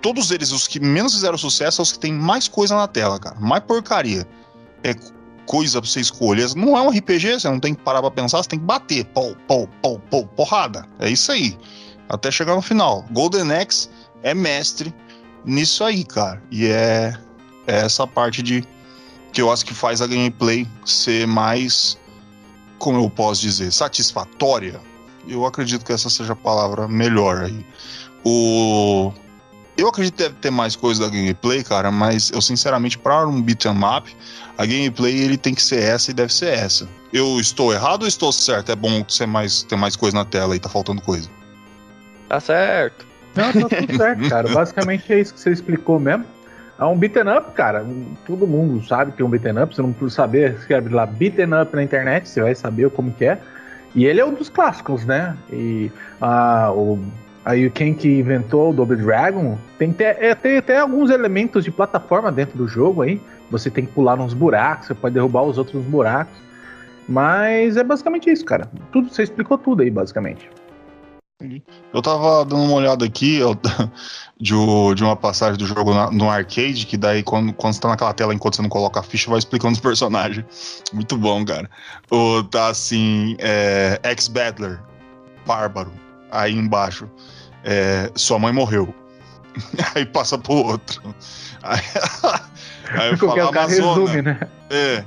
[0.01, 3.19] todos eles, os que menos fizeram sucesso, são os que tem mais coisa na tela,
[3.19, 3.35] cara.
[3.39, 4.27] Mais porcaria.
[4.83, 4.93] É
[5.45, 6.53] coisa pra você escolher.
[6.55, 9.05] Não é um RPG, você não tem que parar pra pensar, você tem que bater.
[9.05, 10.87] Pau, pau, pau, pau, porrada.
[10.99, 11.57] É isso aí.
[12.09, 13.05] Até chegar no final.
[13.11, 13.89] Golden Axe
[14.23, 14.93] é mestre
[15.45, 16.41] nisso aí, cara.
[16.51, 17.17] E é,
[17.67, 18.63] é essa parte de
[19.31, 21.97] que eu acho que faz a gameplay ser mais,
[22.77, 24.79] como eu posso dizer, satisfatória.
[25.27, 27.65] Eu acredito que essa seja a palavra melhor aí.
[28.23, 29.11] O
[29.77, 33.41] eu acredito que deve ter mais coisa da gameplay, cara, mas eu sinceramente para um
[33.41, 34.15] beat'em up,
[34.57, 36.87] a gameplay ele tem que ser essa e deve ser essa.
[37.11, 38.71] Eu estou errado ou estou certo?
[38.71, 41.29] É bom ser mais, ter mais coisa na tela e tá faltando coisa.
[42.27, 43.05] Tá certo.
[43.35, 44.49] Não, tá tudo certo, cara.
[44.49, 46.25] Basicamente é isso que você explicou mesmo.
[46.77, 47.85] É um beaten up, cara.
[48.25, 49.73] Todo mundo sabe que é um beaten up.
[49.73, 53.25] Você não precisa saber, escreve lá beaten up na internet, você vai saber como que
[53.25, 53.39] é.
[53.93, 55.37] E ele é um dos clássicos, né?
[55.51, 55.89] E
[56.21, 56.99] ah, o
[57.45, 61.69] Aí quem que inventou o Double Dragon tem até, é, tem até alguns elementos de
[61.69, 63.21] plataforma dentro do jogo aí.
[63.51, 66.35] Você tem que pular nos buracos, você pode derrubar os outros nos buracos.
[67.07, 68.69] Mas é basicamente isso, cara.
[68.91, 70.49] Tudo, você explicou tudo aí, basicamente.
[71.93, 73.53] Eu tava dando uma olhada aqui eu,
[74.39, 74.53] de,
[74.95, 78.13] de, uma passagem do jogo na, no arcade, que daí quando, quando você tá naquela
[78.13, 80.45] tela enquanto você não coloca a ficha, vai explicando os personagens.
[80.93, 81.69] Muito bom, cara.
[82.09, 84.81] Ou tá assim, é, Ex-Battler,
[85.45, 85.91] Bárbaro,
[86.31, 87.07] aí embaixo
[87.65, 88.93] é, sua mãe morreu.
[89.95, 91.15] aí passa pro outro.
[91.63, 91.81] Aí,
[92.99, 94.39] aí eu falo, o cara resume, né?
[94.69, 95.03] É.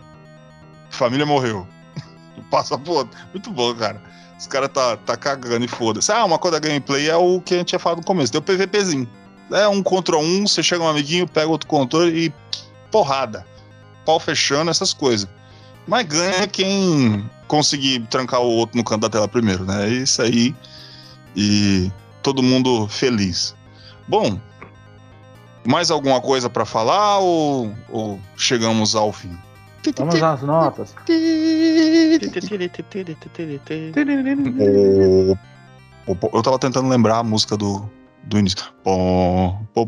[0.91, 1.67] Família morreu.
[2.51, 3.19] Passa pro outro.
[3.33, 4.01] Muito bom, cara.
[4.39, 6.11] Os caras tá, tá cagando e foda-se.
[6.13, 8.33] Ah, uma coisa da gameplay é o que a gente tinha falado no começo.
[8.33, 9.09] Tem o PVPzinho.
[9.51, 12.35] É um contra um, você chega um amiguinho, pega outro controle e
[12.91, 13.45] porrada.
[14.05, 15.29] Pau fechando, essas coisas.
[15.87, 19.87] Mas ganha quem conseguir trancar o outro no canto da tela primeiro, né?
[19.87, 20.55] É isso aí.
[21.35, 21.91] E
[22.23, 23.57] todo mundo feliz.
[24.09, 24.41] Bom,
[25.67, 29.37] mais alguma coisa para falar ou, ou, chegamos ao fim?
[29.97, 30.95] Vamos às notas.
[36.33, 37.89] eu tava tentando lembrar a música do,
[38.25, 38.59] do início.
[38.83, 39.87] Pom, pom,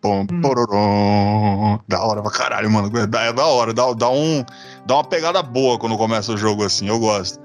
[0.00, 0.40] pom, hum.
[0.40, 1.80] pororó.
[1.88, 2.90] Da hora pra caralho, mano.
[2.98, 3.72] É da, é da hora.
[3.72, 4.44] Dá, dá, um,
[4.86, 6.88] dá uma pegada boa quando começa o jogo assim.
[6.88, 7.40] Eu gosto.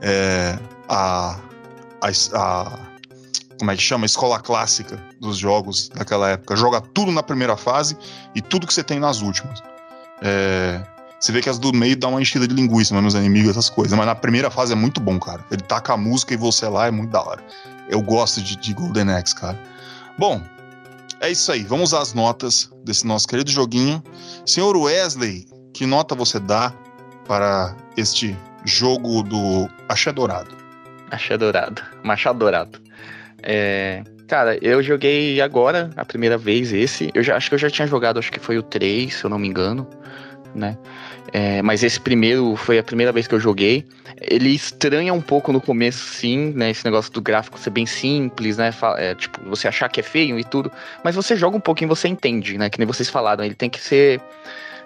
[0.00, 1.36] É, a,
[2.00, 2.78] a, a
[3.58, 4.06] como é que chama?
[4.06, 6.56] Escola clássica dos jogos daquela época.
[6.56, 7.96] Joga tudo na primeira fase
[8.34, 9.62] e tudo que você tem nas últimas.
[10.20, 10.82] É,
[11.18, 13.96] você vê que as do meio dá uma enchida de linguiça nos inimigos, essas coisas.
[13.96, 15.44] Mas na primeira fase é muito bom, cara.
[15.50, 17.42] Ele taca a música e você lá é muito da hora.
[17.88, 19.58] Eu gosto de, de Golden Axe, cara.
[20.18, 20.42] Bom,
[21.20, 21.62] é isso aí.
[21.62, 24.02] Vamos às notas desse nosso querido joguinho.
[24.44, 26.72] Senhor Wesley, que nota você dá
[27.26, 30.54] para este jogo do Axé Dourado?
[31.10, 31.82] Axé Dourado.
[32.02, 32.85] Machado Dourado.
[33.48, 37.10] É, cara, eu joguei agora, a primeira vez esse.
[37.14, 39.30] Eu já, acho que eu já tinha jogado, acho que foi o 3, se eu
[39.30, 39.88] não me engano,
[40.52, 40.76] né?
[41.32, 43.84] É, mas esse primeiro foi a primeira vez que eu joguei.
[44.20, 46.70] Ele estranha um pouco no começo, sim, né?
[46.70, 48.70] Esse negócio do gráfico ser bem simples, né?
[48.96, 50.72] É, tipo, você achar que é feio e tudo.
[51.04, 52.68] Mas você joga um pouquinho você entende, né?
[52.68, 53.44] Que nem vocês falaram.
[53.44, 54.20] Ele tem que ser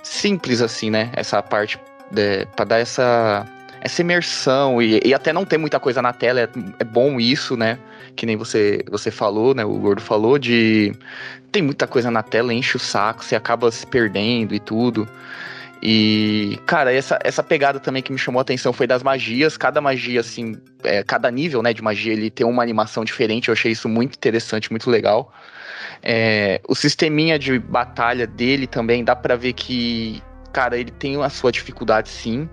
[0.03, 1.11] simples, assim, né?
[1.15, 1.79] Essa parte
[2.11, 3.47] de, pra dar essa
[3.81, 7.57] essa imersão e, e, até não ter muita coisa na tela, é, é, bom isso,
[7.57, 7.79] né?
[8.15, 9.65] Que nem você, você falou, né?
[9.65, 10.93] O Gordo falou de.
[11.51, 15.09] Tem muita coisa na tela, enche o saco, você acaba se perdendo e tudo.
[15.83, 19.57] E, cara, essa, essa pegada também que me chamou a atenção foi das magias.
[19.57, 23.49] Cada magia, assim, é, cada nível né, de magia, ele tem uma animação diferente.
[23.49, 25.33] Eu achei isso muito interessante, muito legal.
[26.03, 31.31] É, o sisteminha de batalha dele também dá para ver que, cara, ele tem a
[31.31, 32.47] sua dificuldade sim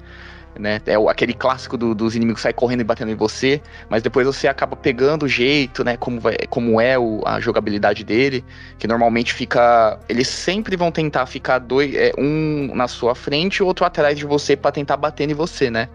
[0.59, 0.81] né?
[0.85, 4.47] É aquele clássico do, dos inimigos sair correndo e batendo em você, mas depois você
[4.47, 5.97] acaba pegando o jeito, né?
[5.97, 8.43] Como, vai, como é o, a jogabilidade dele,
[8.77, 9.99] que normalmente fica.
[10.07, 14.25] Eles sempre vão tentar ficar dois, é, um na sua frente e outro atrás de
[14.25, 15.89] você para tentar bater em você, né?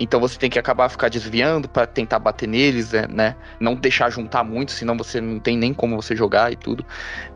[0.00, 3.36] Então você tem que acabar ficar desviando para tentar bater neles, né, né?
[3.60, 6.84] Não deixar juntar muito, senão você não tem nem como você jogar e tudo.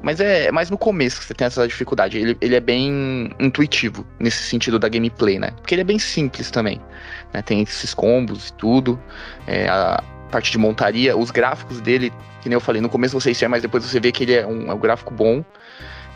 [0.02, 2.16] Mas é, é mais no começo que você tem essa dificuldade.
[2.16, 5.50] Ele, ele é bem intuitivo nesse sentido da gameplay, né?
[5.56, 6.80] Porque ele é bem simples também.
[7.34, 7.42] Né?
[7.42, 8.98] Tem esses combos e tudo.
[9.46, 13.44] É, a parte de montaria, os gráficos dele, que nem eu falei, no começo você
[13.44, 15.44] é, mas depois você vê que ele é um, é um gráfico bom.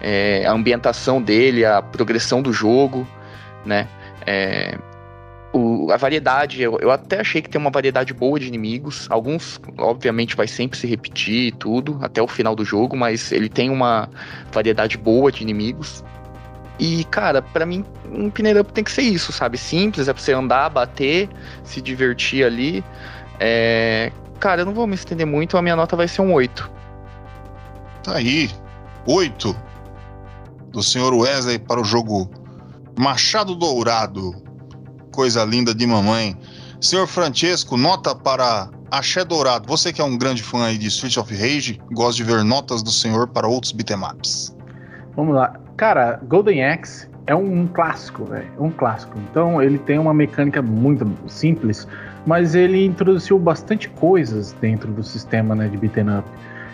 [0.00, 3.06] É, a ambientação dele, a progressão do jogo,
[3.66, 3.86] né?
[4.26, 4.78] É,
[5.58, 9.06] o, a variedade, eu, eu, até achei que tem uma variedade boa de inimigos.
[9.10, 13.48] Alguns, obviamente, vai sempre se repetir e tudo, até o final do jogo, mas ele
[13.48, 14.08] tem uma
[14.52, 16.04] variedade boa de inimigos.
[16.78, 19.58] E, cara, para mim, um Pinner Up tem que ser isso, sabe?
[19.58, 21.28] Simples, é pra você andar, bater,
[21.64, 22.84] se divertir ali.
[23.40, 24.12] É...
[24.38, 26.70] Cara, eu não vou me estender muito, a minha nota vai ser um 8.
[28.04, 28.48] Tá aí.
[29.06, 29.56] Oito
[30.70, 32.30] do senhor Wesley para o jogo
[32.96, 34.47] Machado Dourado.
[35.18, 36.36] Coisa linda de mamãe.
[36.80, 39.66] Senhor Francesco, nota para Axé Dourado.
[39.66, 42.84] Você que é um grande fã aí de Street of Rage, gosta de ver notas
[42.84, 44.56] do senhor para outros beatemaps.
[45.16, 45.54] Vamos lá.
[45.76, 48.46] Cara, Golden Axe é um clássico, velho.
[48.56, 49.18] É um clássico.
[49.28, 51.88] Então ele tem uma mecânica muito simples,
[52.24, 56.28] mas ele introduziu bastante coisas dentro do sistema né, de beat'em up.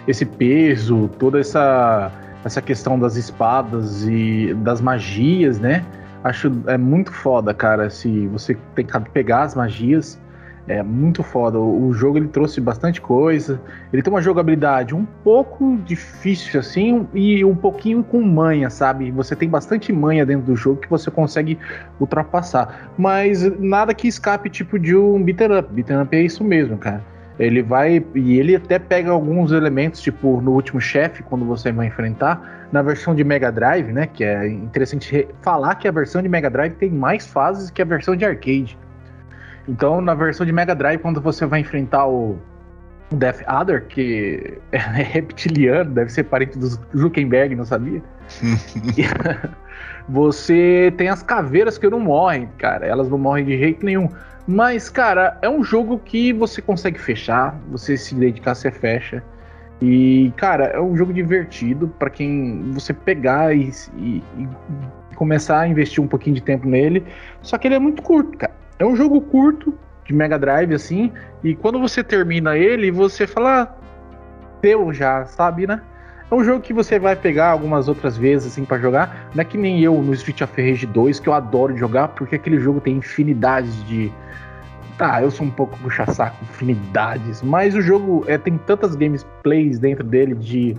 [0.07, 2.13] Esse peso, toda essa,
[2.45, 5.83] essa questão das espadas e das magias, né?
[6.25, 7.91] Acho é muito foda, cara.
[7.91, 10.19] Se você tem que pegar as magias,
[10.67, 11.59] é muito foda.
[11.59, 13.61] O, jogo ele trouxe bastante coisa.
[13.93, 19.11] Ele tem uma jogabilidade um pouco difícil assim e um pouquinho com manha, sabe?
[19.11, 21.59] Você tem bastante manha dentro do jogo que você consegue
[22.01, 22.91] ultrapassar.
[22.97, 25.69] Mas nada que escape tipo de um beat'em up.
[25.71, 27.03] Beat'em up é isso mesmo, cara.
[27.39, 28.03] Ele vai.
[28.15, 32.83] E ele até pega alguns elementos, tipo no último chefe, quando você vai enfrentar, na
[32.83, 34.09] versão de Mega Drive, né?
[34.09, 37.85] Que é interessante falar que a versão de Mega Drive tem mais fases que a
[37.85, 38.77] versão de arcade.
[39.69, 42.37] Então, na versão de Mega Drive, quando você vai enfrentar o
[43.13, 48.03] Death Adder, que é reptiliano, deve ser parente do Zuckerberg, não sabia?
[50.09, 52.85] você tem as caveiras que não morrem, cara.
[52.85, 54.09] Elas não morrem de jeito nenhum.
[54.49, 59.23] Mas, cara, é um jogo que você consegue fechar, você se dedicar, você fecha.
[59.81, 64.49] E, cara, é um jogo divertido para quem você pegar e, e, e,
[65.15, 67.05] começar a investir um pouquinho de tempo nele.
[67.43, 68.55] Só que ele é muito curto, cara.
[68.79, 73.63] É um jogo curto, de Mega Drive, assim, e quando você termina ele, você fala,
[73.63, 73.75] ah,
[74.61, 75.81] deu já, sabe, né?
[76.31, 79.31] É um jogo que você vai pegar algumas outras vezes, assim, para jogar.
[79.35, 82.35] Não é que nem eu no Street of Rage 2, que eu adoro jogar, porque
[82.35, 84.13] aquele jogo tem infinidades de
[84.97, 90.05] Tá, eu sou um pouco puxa-saco, infinidades, mas o jogo é, tem tantas gameplays dentro
[90.05, 90.77] dele de,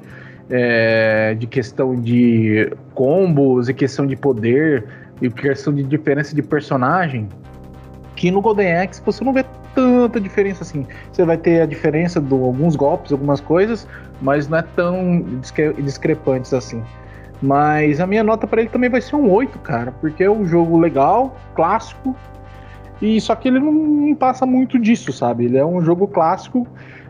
[0.50, 4.86] é, de questão de combos e questão de poder
[5.22, 7.28] e questão de diferença de personagem
[8.16, 10.88] que no Golden Axe você não vê tanta diferença assim.
[11.12, 13.88] Você vai ter a diferença de alguns golpes, algumas coisas,
[14.22, 16.82] mas não é tão discre discrepantes assim.
[17.42, 20.48] Mas a minha nota para ele também vai ser um 8, cara, porque é um
[20.48, 22.16] jogo legal, clássico,
[23.02, 25.46] e só que ele não passa muito disso, sabe?
[25.46, 26.68] Ele é um jogo clássico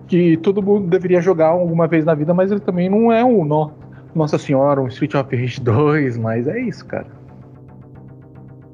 [0.07, 3.43] que todo mundo deveria jogar alguma vez na vida, mas ele também não é um
[3.43, 3.71] no,
[4.13, 7.07] Nossa Senhora, um Street of Rage 2, mas é isso, cara.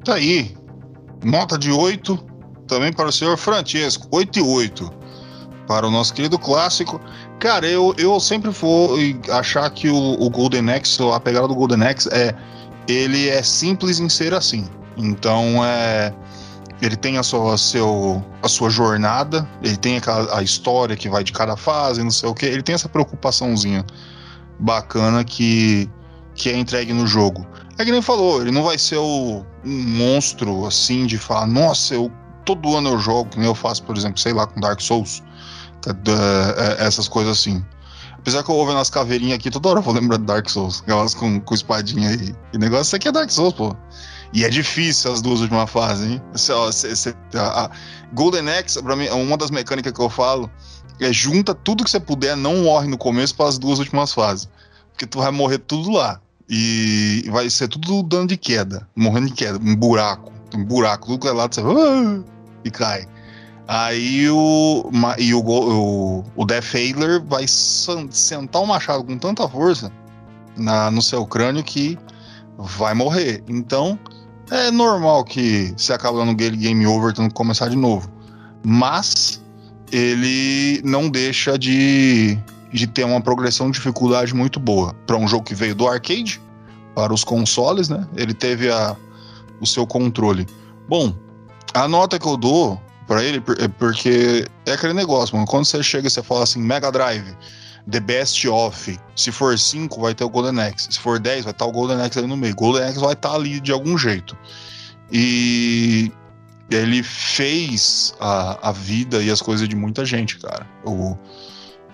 [0.04, 0.56] Tá aí.
[1.24, 2.18] Nota de 8
[2.68, 4.08] também para o senhor Francesco.
[4.12, 5.02] 8 e 8
[5.68, 7.00] para o nosso querido clássico.
[7.40, 8.96] Cara, eu, eu sempre vou
[9.32, 12.34] achar que o, o Golden Axe, a pegada do Golden Axe é
[12.88, 14.66] ele é simples em ser assim.
[14.98, 16.14] Então é
[16.82, 21.24] ele tem a sua, seu, a sua jornada, ele tem aquela, a história que vai
[21.24, 23.86] de cada fase, não sei o que, ele tem essa preocupaçãozinha
[24.60, 25.90] bacana que,
[26.34, 27.46] que é entregue no jogo.
[27.78, 31.94] É que nem falou, ele não vai ser o, um monstro assim de falar, nossa,
[31.94, 32.12] eu
[32.46, 35.24] todo ano eu jogo, que nem eu faço, por exemplo, sei lá, com Dark Souls,
[35.88, 37.64] é, essas coisas assim.
[38.18, 40.82] Apesar que eu ouvo nas caveirinhas aqui, toda hora eu vou lembrar de Dark Souls,
[40.82, 42.36] aquelas com, com espadinha aí.
[42.54, 43.76] E negócio, isso aqui é Dark Souls, pô.
[44.34, 46.22] E é difícil as duas últimas fases, hein?
[46.36, 47.72] Cê, cê, a, a
[48.14, 50.50] Golden Axe, pra mim, uma das mecânicas que eu falo
[51.00, 54.48] é junta tudo que você puder, não morre no começo para as duas últimas fases.
[54.92, 56.22] Porque tu vai morrer tudo lá.
[56.48, 60.32] E vai ser tudo dano de queda, morrendo de queda, um buraco.
[60.54, 62.24] Um buraco, tudo que é lado você vai,
[62.66, 63.08] e cai.
[63.68, 69.90] Aí o, e o, o, o Death Ailer vai sentar o machado com tanta força
[70.58, 71.98] na, no seu crânio que
[72.58, 73.42] vai morrer.
[73.48, 73.98] Então,
[74.52, 78.12] é normal que se acabe dando game over, tendo que começar de novo.
[78.64, 79.42] Mas
[79.92, 82.38] ele não deixa de,
[82.72, 84.94] de ter uma progressão de dificuldade muito boa.
[85.08, 86.42] Para um jogo que veio do arcade
[86.94, 88.06] para os consoles, né?
[88.16, 88.96] Ele teve a,
[89.62, 90.46] o seu controle.
[90.88, 91.16] Bom,
[91.74, 95.48] a nota que eu dou para ele é porque é aquele negócio, mano.
[95.48, 97.36] Quando você chega e você fala assim, Mega Drive,
[97.90, 99.00] The Best of.
[99.16, 100.88] Se for 5, vai ter o Golden Axe.
[100.92, 102.56] Se for 10, vai estar o Golden Axe ali no meio.
[102.56, 104.38] Golden Axe vai estar ali de algum jeito.
[105.12, 106.12] E
[106.70, 110.66] ele fez a, a vida e as coisas de muita gente, cara.
[110.86, 111.18] O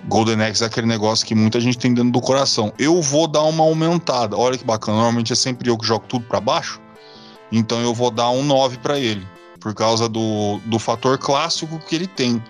[0.07, 2.71] Golden Axe é aquele negócio que muita gente tem dentro do coração.
[2.77, 4.37] Eu vou dar uma aumentada.
[4.37, 4.97] Olha que bacana.
[4.97, 6.79] Normalmente é sempre eu que jogo tudo para baixo.
[7.51, 9.25] Então eu vou dar um 9 para ele.
[9.59, 12.41] Por causa do, do fator clássico que ele tem.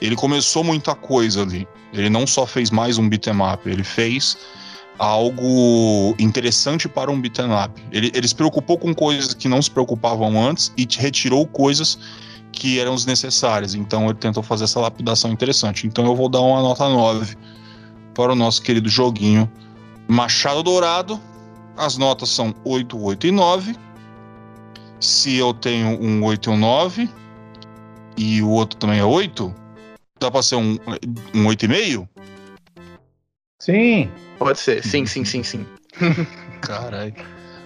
[0.00, 1.66] Ele começou muita coisa ali.
[1.92, 4.36] Ele não só fez mais um beat'em up, ele fez
[4.98, 7.82] algo interessante para um beat'em up.
[7.92, 11.98] Ele, ele se preocupou com coisas que não se preocupavam antes e retirou coisas
[12.52, 13.74] que eram desnecessárias.
[13.74, 15.86] Então ele tentou fazer essa lapidação interessante.
[15.86, 17.36] Então eu vou dar uma nota 9
[18.14, 19.50] para o nosso querido joguinho
[20.08, 21.20] Machado Dourado,
[21.76, 23.76] as notas são 8, 8 e 9.
[25.00, 27.10] Se eu tenho um 8 e um 9
[28.16, 29.52] e o outro também é 8,
[30.18, 30.78] dá pra ser um,
[31.34, 32.08] um 8,5?
[33.58, 34.10] Sim.
[34.38, 35.66] Pode ser, sim, sim, sim, sim.
[36.60, 37.14] Caralho.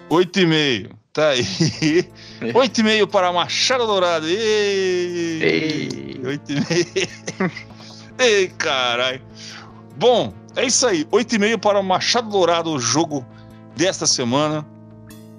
[0.09, 0.91] 8,5.
[1.13, 1.43] Tá aí.
[1.43, 4.27] 8,5 para Machado Dourado.
[4.29, 5.39] Ei!
[5.43, 6.21] Ei.
[6.23, 7.51] 8,5.
[8.19, 9.21] Ei, caralho.
[9.97, 11.05] Bom, é isso aí.
[11.07, 13.27] 8,5 para Machado Dourado, o jogo
[13.77, 14.67] desta semana.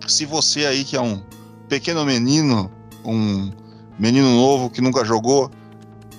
[0.07, 1.23] Se você aí que é um
[1.69, 2.71] pequeno menino,
[3.05, 3.51] um
[3.97, 5.49] menino novo que nunca jogou,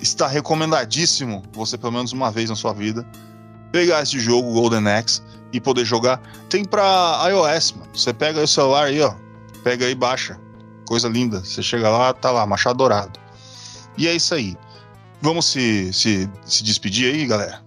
[0.03, 3.05] está recomendadíssimo você pelo menos uma vez na sua vida
[3.71, 6.21] pegar esse jogo Golden Axe e poder jogar.
[6.49, 7.89] Tem para iOS, mano.
[7.93, 9.15] Você pega aí o celular aí, ó,
[9.63, 10.39] pega aí e baixa.
[10.87, 11.39] Coisa linda.
[11.39, 13.19] Você chega lá, tá lá, Machado Dourado.
[13.97, 14.55] E é isso aí.
[15.21, 17.61] Vamos se, se, se despedir aí, galera.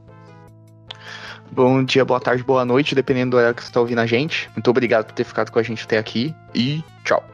[1.51, 4.51] Bom dia, boa tarde, boa noite, dependendo do horário que você está ouvindo a gente.
[4.55, 7.25] Muito obrigado por ter ficado com a gente até aqui e tchau.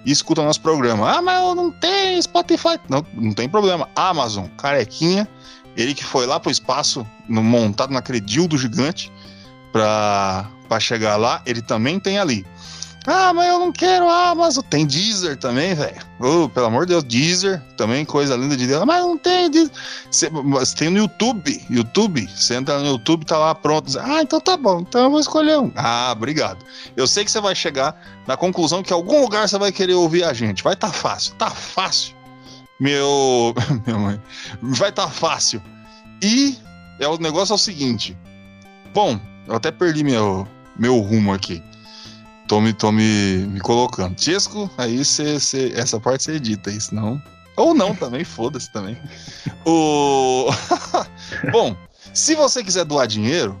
[0.06, 1.18] e escuta o nosso programa.
[1.18, 2.80] Ah, mas eu não tenho Spotify.
[2.88, 3.90] Não, não tem problema.
[3.94, 5.28] Amazon, carequinha.
[5.76, 9.10] Ele que foi lá pro espaço, no- montado naquele dildo gigante,
[9.72, 10.46] pra
[10.80, 12.46] chegar lá, ele também tem ali.
[13.04, 14.62] Ah, mas eu não quero Amazon.
[14.70, 15.96] Tem Deezer também, velho.
[16.20, 18.80] Oh, pelo amor de Deus, Deezer também, coisa linda de Deus.
[18.80, 19.72] Ah, Mas não tem Deezer.
[20.08, 21.64] Cê, mas tem no YouTube.
[21.68, 22.28] YouTube.
[22.32, 23.98] Você entra no YouTube, tá lá pronto.
[23.98, 24.80] Ah, então tá bom.
[24.82, 25.72] Então eu vou escolher um.
[25.74, 26.64] Ah, obrigado.
[26.96, 29.94] Eu sei que você vai chegar na conclusão que em algum lugar você vai querer
[29.94, 30.62] ouvir a gente.
[30.62, 31.34] Vai tá fácil.
[31.34, 32.14] Tá fácil.
[32.80, 33.54] Meu.
[33.86, 34.22] Minha mãe.
[34.60, 35.62] Vai tá fácil.
[36.22, 36.56] E
[36.98, 38.16] é, o negócio é o seguinte.
[38.94, 40.46] Bom, eu até perdi meu,
[40.78, 41.62] meu rumo aqui.
[42.46, 44.20] Tô me, tô me, me colocando.
[44.20, 47.20] Chesco, aí cê, cê- essa parte você edita aí, senão.
[47.56, 48.96] Ou não também, foda-se também.
[49.64, 50.46] O...
[51.50, 51.76] Bom,
[52.12, 53.58] se você quiser doar dinheiro,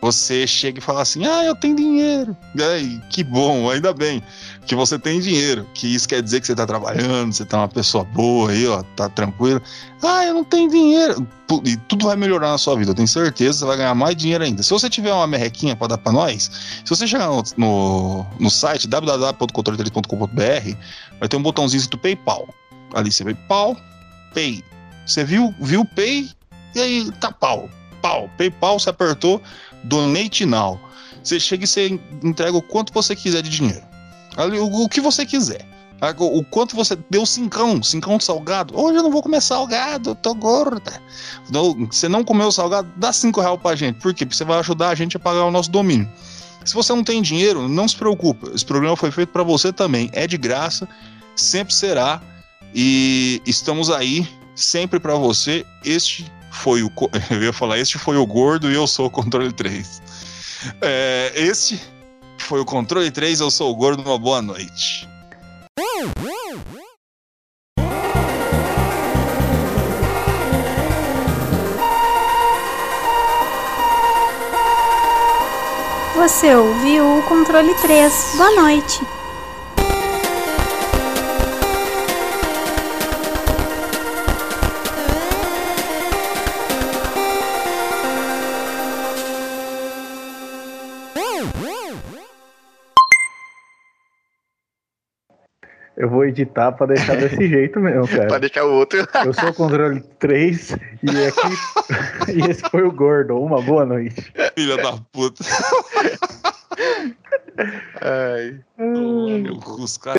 [0.00, 2.36] você chega e fala assim: Ah, eu tenho dinheiro.
[2.58, 4.22] Aí, que bom, ainda bem
[4.66, 5.66] que você tem dinheiro.
[5.74, 8.82] Que isso quer dizer que você tá trabalhando, você tá uma pessoa boa aí, ó,
[8.94, 9.60] tá tranquilo.
[10.02, 11.26] Ah, eu não tenho dinheiro.
[11.64, 14.44] E tudo vai melhorar na sua vida, eu tenho certeza, você vai ganhar mais dinheiro
[14.44, 14.62] ainda.
[14.62, 16.50] Se você tiver uma merrequinha pra dar pra nós,
[16.84, 20.76] se você chegar no, no, no site www.controle3.com.br,
[21.18, 22.46] vai ter um botãozinho escrito PayPal.
[22.94, 23.76] Ali você vê Pau,
[24.34, 24.62] Pay.
[25.06, 26.30] Você viu, viu Pay,
[26.74, 27.68] e aí tá pau.
[28.02, 28.30] Pau.
[28.36, 29.42] PayPal, você apertou,
[29.84, 30.80] Donate Now.
[31.22, 33.82] Você chega e você entrega o quanto você quiser de dinheiro.
[34.60, 35.66] O, o que você quiser.
[36.18, 38.78] O, quanto você deu cincão, cincão de salgado.
[38.78, 41.02] Hoje eu não vou comer salgado, tô gorda.
[41.50, 43.96] Não, você não comeu salgado, dá cinco reais pra gente.
[43.96, 44.24] Por quê?
[44.24, 46.08] Porque você vai ajudar a gente a pagar o nosso domínio.
[46.64, 48.48] Se você não tem dinheiro, não se preocupe.
[48.54, 50.08] Esse programa foi feito para você também.
[50.12, 50.88] É de graça,
[51.34, 52.22] sempre será.
[52.74, 55.66] E estamos aí sempre para você.
[55.84, 56.92] Este foi o.
[57.30, 60.02] Eu ia falar, este foi o gordo e eu sou o controle 3.
[60.82, 61.80] É, este
[62.38, 64.02] foi o controle 3, eu sou o gordo.
[64.02, 65.08] Uma boa noite.
[76.16, 78.32] Você ouviu o controle 3.
[78.36, 79.17] Boa noite.
[95.98, 98.40] Eu vou editar pra deixar desse jeito mesmo, pra cara.
[98.40, 99.04] deixar o outro.
[99.24, 102.32] Eu sou o controle 3 e aqui.
[102.38, 103.44] e esse foi o Gordon.
[103.44, 104.32] Uma boa noite.
[104.54, 105.42] Filha da puta.
[108.00, 108.60] Ai.
[109.60, 110.17] Cu, os caras